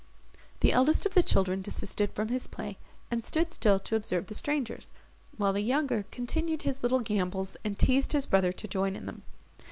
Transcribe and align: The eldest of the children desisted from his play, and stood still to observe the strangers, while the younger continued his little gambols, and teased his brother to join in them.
The 0.61 0.73
eldest 0.73 1.05
of 1.05 1.13
the 1.13 1.21
children 1.21 1.61
desisted 1.61 2.11
from 2.13 2.29
his 2.29 2.47
play, 2.47 2.79
and 3.11 3.23
stood 3.23 3.53
still 3.53 3.77
to 3.81 3.95
observe 3.95 4.25
the 4.25 4.33
strangers, 4.33 4.91
while 5.37 5.53
the 5.53 5.61
younger 5.61 6.05
continued 6.09 6.63
his 6.63 6.81
little 6.81 7.01
gambols, 7.01 7.55
and 7.63 7.77
teased 7.77 8.13
his 8.13 8.25
brother 8.25 8.51
to 8.51 8.67
join 8.67 8.95
in 8.95 9.05
them. 9.05 9.21